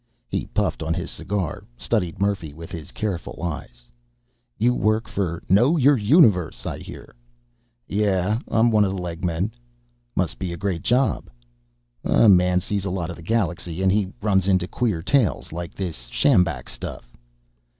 [0.27, 3.87] He puffed on his cigar, studied Murphy with his careful eyes.
[4.57, 7.13] "You work for Know Your Universe!, I hear."
[7.87, 8.39] "Yeah.
[8.47, 9.51] I'm one of the leg men."
[10.15, 11.29] "Must be a great job."
[12.03, 15.75] "A man sees a lot of the galaxy, and he runs into queer tales, like
[15.75, 17.15] this sjambak stuff."